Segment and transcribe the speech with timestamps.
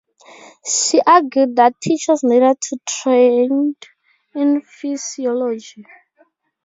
[0.65, 3.75] She argued that teachers needed to trained
[4.33, 5.85] in physiology.